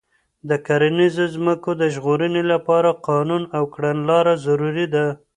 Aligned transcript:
د 0.49 0.51
کرنیزو 0.65 1.25
ځمکو 1.35 1.69
د 1.81 1.83
ژغورنې 1.93 2.43
لپاره 2.51 2.89
قانون 3.07 3.43
او 3.57 3.63
کړنلاره 3.73 4.33
ضروري 4.45 4.85
ده. 4.93 5.05